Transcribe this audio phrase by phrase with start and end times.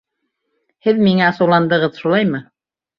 [0.89, 2.45] Һеҙ миңә асыуландығыҙ, шулаймы?